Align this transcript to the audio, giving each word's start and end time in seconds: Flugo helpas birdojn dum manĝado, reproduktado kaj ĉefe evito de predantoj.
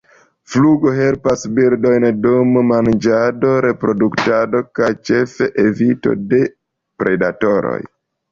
Flugo 0.51 0.91
helpas 0.99 1.43
birdojn 1.57 2.05
dum 2.23 2.55
manĝado, 2.69 3.51
reproduktado 3.67 4.63
kaj 4.79 4.89
ĉefe 5.09 5.51
evito 5.67 6.15
de 6.35 6.41
predantoj. 7.03 7.77